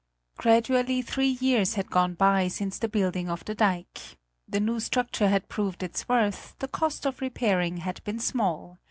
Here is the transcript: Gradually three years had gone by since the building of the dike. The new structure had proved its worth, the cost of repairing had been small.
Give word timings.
Gradually 0.35 1.03
three 1.03 1.29
years 1.39 1.75
had 1.75 1.91
gone 1.91 2.15
by 2.15 2.47
since 2.47 2.79
the 2.79 2.87
building 2.89 3.29
of 3.29 3.45
the 3.45 3.53
dike. 3.53 4.17
The 4.47 4.59
new 4.59 4.79
structure 4.79 5.29
had 5.29 5.47
proved 5.47 5.83
its 5.83 6.09
worth, 6.09 6.55
the 6.57 6.67
cost 6.67 7.05
of 7.05 7.21
repairing 7.21 7.77
had 7.77 8.03
been 8.03 8.17
small. 8.17 8.79